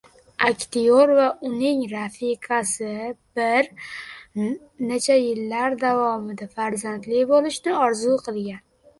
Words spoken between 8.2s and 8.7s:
qilgan